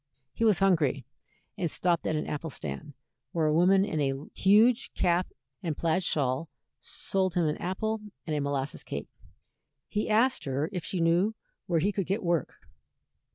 He 0.33 0.43
was 0.43 0.57
hungry, 0.57 1.05
and 1.59 1.69
stopped 1.69 2.07
at 2.07 2.15
an 2.15 2.25
apple 2.25 2.49
stand, 2.49 2.95
where 3.33 3.45
a 3.45 3.53
woman 3.53 3.85
in 3.85 3.99
a 4.01 4.13
huge 4.33 4.91
cap 4.95 5.27
and 5.61 5.77
plaid 5.77 6.01
shawl 6.03 6.49
sold 6.79 7.35
him 7.35 7.45
an 7.45 7.57
apple 7.57 8.01
and 8.25 8.35
a 8.35 8.41
molasses 8.41 8.83
cake. 8.83 9.09
He 9.87 10.09
asked 10.09 10.45
her 10.45 10.69
if 10.73 10.83
she 10.83 11.01
knew 11.01 11.35
where 11.67 11.81
he 11.81 11.91
could 11.91 12.07
get 12.07 12.23
work. 12.23 12.67